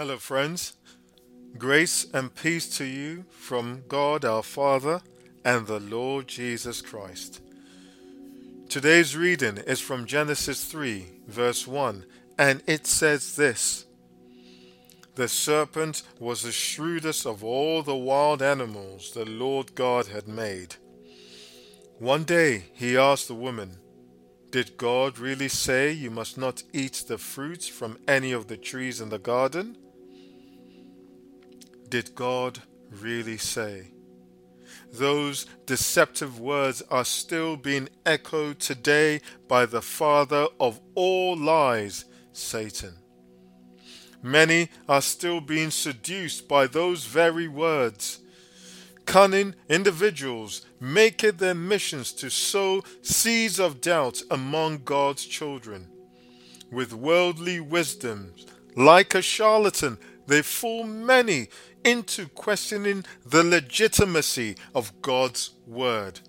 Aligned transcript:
Hello, 0.00 0.16
friends. 0.16 0.72
Grace 1.58 2.06
and 2.14 2.34
peace 2.34 2.74
to 2.78 2.86
you 2.86 3.26
from 3.28 3.82
God 3.86 4.24
our 4.24 4.42
Father 4.42 5.02
and 5.44 5.66
the 5.66 5.78
Lord 5.78 6.26
Jesus 6.26 6.80
Christ. 6.80 7.42
Today's 8.70 9.14
reading 9.14 9.58
is 9.58 9.78
from 9.78 10.06
Genesis 10.06 10.64
3, 10.64 11.04
verse 11.26 11.66
1, 11.66 12.06
and 12.38 12.62
it 12.66 12.86
says 12.86 13.36
this 13.36 13.84
The 15.16 15.28
serpent 15.28 16.02
was 16.18 16.44
the 16.44 16.50
shrewdest 16.50 17.26
of 17.26 17.44
all 17.44 17.82
the 17.82 17.94
wild 17.94 18.40
animals 18.40 19.12
the 19.12 19.26
Lord 19.26 19.74
God 19.74 20.06
had 20.06 20.26
made. 20.26 20.76
One 21.98 22.24
day 22.24 22.70
he 22.72 22.96
asked 22.96 23.28
the 23.28 23.34
woman, 23.34 23.76
Did 24.50 24.78
God 24.78 25.18
really 25.18 25.48
say 25.48 25.92
you 25.92 26.10
must 26.10 26.38
not 26.38 26.62
eat 26.72 27.04
the 27.06 27.18
fruits 27.18 27.68
from 27.68 27.98
any 28.08 28.32
of 28.32 28.46
the 28.46 28.56
trees 28.56 29.02
in 29.02 29.10
the 29.10 29.18
garden? 29.18 29.76
Did 31.90 32.14
God 32.14 32.62
really 32.88 33.36
say? 33.36 33.88
Those 34.92 35.46
deceptive 35.66 36.38
words 36.38 36.82
are 36.88 37.04
still 37.04 37.56
being 37.56 37.88
echoed 38.06 38.60
today 38.60 39.20
by 39.48 39.66
the 39.66 39.82
father 39.82 40.46
of 40.60 40.80
all 40.94 41.36
lies, 41.36 42.04
Satan. 42.32 42.94
Many 44.22 44.68
are 44.88 45.02
still 45.02 45.40
being 45.40 45.70
seduced 45.70 46.46
by 46.46 46.66
those 46.68 47.06
very 47.06 47.48
words. 47.48 48.20
Cunning 49.04 49.56
individuals 49.68 50.64
make 50.78 51.24
it 51.24 51.38
their 51.38 51.54
missions 51.54 52.12
to 52.12 52.30
sow 52.30 52.84
seeds 53.02 53.58
of 53.58 53.80
doubt 53.80 54.22
among 54.30 54.84
God's 54.84 55.24
children. 55.24 55.88
With 56.70 56.92
worldly 56.92 57.58
wisdom, 57.58 58.34
like 58.76 59.14
a 59.14 59.22
charlatan, 59.22 59.98
they 60.30 60.42
fool 60.42 60.84
many 60.84 61.48
into 61.84 62.28
questioning 62.28 63.04
the 63.26 63.42
legitimacy 63.42 64.54
of 64.76 65.02
God's 65.02 65.50
word. 65.66 66.20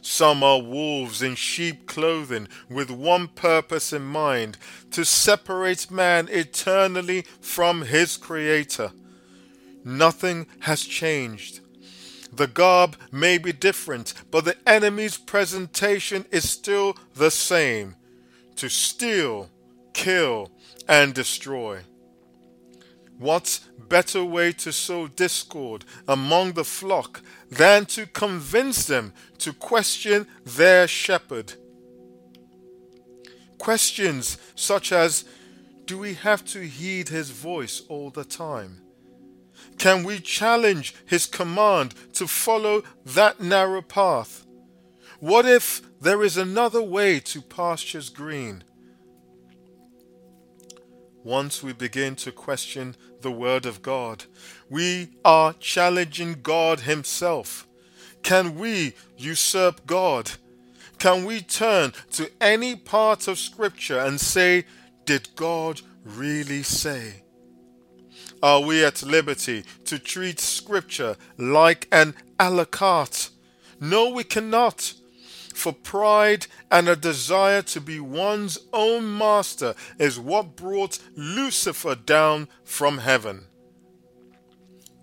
Some 0.00 0.42
are 0.42 0.62
wolves 0.62 1.20
in 1.20 1.34
sheep 1.34 1.86
clothing 1.86 2.48
with 2.70 2.90
one 2.90 3.28
purpose 3.28 3.92
in 3.92 4.02
mind 4.02 4.56
to 4.92 5.04
separate 5.04 5.90
man 5.90 6.26
eternally 6.30 7.26
from 7.42 7.82
his 7.82 8.16
Creator. 8.16 8.92
Nothing 9.84 10.46
has 10.60 10.80
changed. 10.82 11.60
The 12.32 12.46
garb 12.46 12.96
may 13.12 13.36
be 13.36 13.52
different, 13.52 14.14
but 14.30 14.46
the 14.46 14.56
enemy's 14.66 15.18
presentation 15.18 16.24
is 16.30 16.48
still 16.48 16.96
the 17.14 17.30
same 17.30 17.94
to 18.56 18.70
steal, 18.70 19.50
kill, 19.92 20.50
and 20.88 21.12
destroy. 21.12 21.82
What 23.22 23.60
better 23.88 24.24
way 24.24 24.50
to 24.50 24.72
sow 24.72 25.06
discord 25.06 25.84
among 26.08 26.54
the 26.54 26.64
flock 26.64 27.22
than 27.52 27.86
to 27.86 28.06
convince 28.06 28.86
them 28.86 29.12
to 29.38 29.52
question 29.52 30.26
their 30.44 30.88
shepherd? 30.88 31.52
Questions 33.58 34.38
such 34.56 34.90
as 34.90 35.24
Do 35.84 35.98
we 35.98 36.14
have 36.14 36.44
to 36.46 36.66
heed 36.66 37.10
his 37.10 37.30
voice 37.30 37.82
all 37.88 38.10
the 38.10 38.24
time? 38.24 38.80
Can 39.78 40.02
we 40.02 40.18
challenge 40.18 40.92
his 41.06 41.26
command 41.26 41.94
to 42.14 42.26
follow 42.26 42.82
that 43.04 43.40
narrow 43.40 43.82
path? 43.82 44.44
What 45.20 45.46
if 45.46 45.80
there 46.00 46.24
is 46.24 46.36
another 46.36 46.82
way 46.82 47.20
to 47.20 47.40
pastures 47.40 48.08
green? 48.08 48.64
Once 51.24 51.62
we 51.62 51.72
begin 51.72 52.16
to 52.16 52.32
question 52.32 52.96
the 53.20 53.30
Word 53.30 53.64
of 53.64 53.80
God, 53.80 54.24
we 54.68 55.10
are 55.24 55.52
challenging 55.54 56.36
God 56.42 56.80
Himself. 56.80 57.68
Can 58.22 58.56
we 58.56 58.94
usurp 59.16 59.86
God? 59.86 60.32
Can 60.98 61.24
we 61.24 61.40
turn 61.40 61.92
to 62.12 62.30
any 62.40 62.74
part 62.74 63.28
of 63.28 63.38
Scripture 63.38 64.00
and 64.00 64.20
say, 64.20 64.64
Did 65.04 65.28
God 65.36 65.80
really 66.04 66.62
say? 66.62 67.22
Are 68.42 68.60
we 68.60 68.84
at 68.84 69.04
liberty 69.04 69.64
to 69.84 70.00
treat 70.00 70.40
Scripture 70.40 71.16
like 71.38 71.86
an 71.92 72.14
a 72.40 72.50
la 72.50 72.64
carte? 72.64 73.30
No, 73.80 74.10
we 74.10 74.24
cannot 74.24 74.94
for 75.54 75.72
pride 75.72 76.46
and 76.70 76.88
a 76.88 76.96
desire 76.96 77.62
to 77.62 77.80
be 77.80 78.00
one's 78.00 78.58
own 78.72 79.16
master 79.16 79.74
is 79.98 80.18
what 80.18 80.56
brought 80.56 80.98
Lucifer 81.14 81.94
down 81.94 82.48
from 82.64 82.98
heaven. 82.98 83.46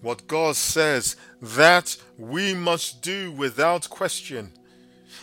What 0.00 0.26
God 0.26 0.56
says, 0.56 1.16
that 1.40 1.96
we 2.16 2.54
must 2.54 3.02
do 3.02 3.32
without 3.32 3.88
question. 3.90 4.52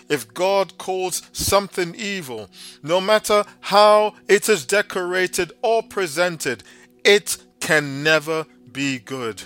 If 0.10 0.34
God 0.34 0.78
calls 0.78 1.22
something 1.32 1.96
evil, 1.96 2.50
no 2.82 3.00
matter 3.00 3.46
how 3.62 4.16
it 4.28 4.50
is 4.50 4.66
decorated 4.66 5.54
or 5.62 5.84
presented, 5.84 6.64
it 7.04 7.38
can 7.60 8.04
never 8.04 8.46
be 8.72 9.00
good. 9.00 9.44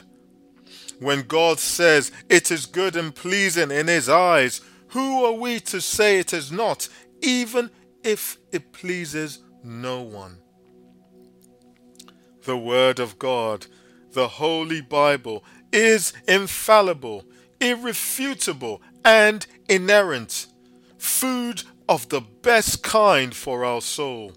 When 1.00 1.22
God 1.24 1.60
says 1.60 2.12
it 2.30 2.50
is 2.50 2.66
good 2.66 2.96
and 2.96 3.14
pleasing 3.14 3.70
in 3.70 3.88
His 3.88 4.10
eyes, 4.10 4.62
who 4.90 5.26
are 5.26 5.34
we 5.34 5.60
to 5.62 5.82
say 5.82 6.20
it 6.20 6.34
is 6.34 6.52
not, 6.52 6.88
even 7.22 7.70
if 8.04 8.38
it 8.52 8.72
pleases 8.72 9.40
no 9.64 10.02
one? 10.02 10.38
The 12.44 12.58
Word 12.58 13.00
of 13.00 13.20
God, 13.20 13.68
the 14.14 14.28
Holy 14.28 14.82
Bible, 14.82 15.44
is 15.74 16.14
infallible, 16.28 17.26
irrefutable, 17.60 18.82
and 19.04 19.46
inerrant, 19.68 20.48
food 20.98 21.64
of 21.90 22.10
the 22.10 22.22
best 22.22 22.84
kind 22.84 23.36
for 23.36 23.66
our 23.66 23.82
soul. 23.82 24.34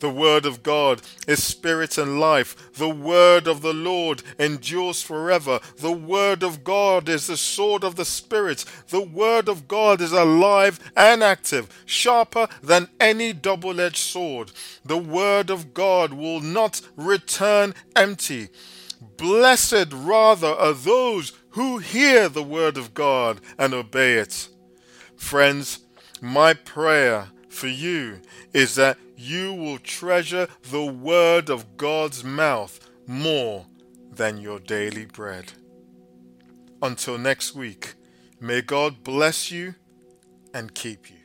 The 0.00 0.10
word 0.10 0.46
of 0.46 0.62
God 0.62 1.02
is 1.26 1.42
spirit 1.42 1.98
and 1.98 2.20
life. 2.20 2.72
The 2.74 2.88
word 2.88 3.46
of 3.46 3.62
the 3.62 3.72
Lord 3.72 4.22
endures 4.38 5.02
forever. 5.02 5.60
The 5.78 5.92
word 5.92 6.42
of 6.42 6.64
God 6.64 7.08
is 7.08 7.26
the 7.26 7.36
sword 7.36 7.84
of 7.84 7.96
the 7.96 8.04
spirit. 8.04 8.64
The 8.88 9.00
word 9.00 9.48
of 9.48 9.68
God 9.68 10.00
is 10.00 10.12
alive 10.12 10.78
and 10.96 11.22
active, 11.22 11.68
sharper 11.84 12.48
than 12.62 12.88
any 12.98 13.32
double 13.32 13.80
edged 13.80 13.98
sword. 13.98 14.52
The 14.84 14.98
word 14.98 15.50
of 15.50 15.74
God 15.74 16.12
will 16.12 16.40
not 16.40 16.80
return 16.96 17.74
empty. 17.94 18.48
Blessed 19.16 19.92
rather 19.92 20.48
are 20.48 20.72
those 20.72 21.32
who 21.50 21.78
hear 21.78 22.28
the 22.28 22.42
word 22.42 22.76
of 22.76 22.94
God 22.94 23.40
and 23.58 23.74
obey 23.74 24.14
it. 24.14 24.48
Friends, 25.16 25.80
my 26.20 26.54
prayer 26.54 27.28
for 27.50 27.68
you 27.68 28.20
is 28.52 28.76
that 28.76 28.96
you 29.16 29.52
will 29.52 29.78
treasure 29.78 30.48
the 30.70 30.84
word 30.84 31.50
of 31.50 31.76
God's 31.76 32.24
mouth 32.24 32.80
more 33.06 33.66
than 34.10 34.38
your 34.38 34.58
daily 34.58 35.04
bread. 35.04 35.52
Until 36.82 37.18
next 37.18 37.54
week, 37.54 37.94
may 38.40 38.62
God 38.62 39.04
bless 39.04 39.50
you 39.50 39.74
and 40.54 40.74
keep 40.74 41.10
you. 41.10 41.19